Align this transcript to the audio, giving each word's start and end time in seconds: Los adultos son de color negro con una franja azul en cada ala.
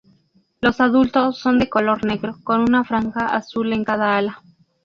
Los 0.61 0.81
adultos 0.81 1.37
son 1.37 1.59
de 1.59 1.69
color 1.69 2.03
negro 2.05 2.39
con 2.43 2.61
una 2.61 2.83
franja 2.83 3.27
azul 3.35 3.71
en 3.71 3.83
cada 3.83 4.17
ala. 4.17 4.41